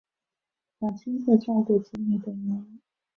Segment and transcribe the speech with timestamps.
[0.79, 2.81] 想亲自照顾子女等原因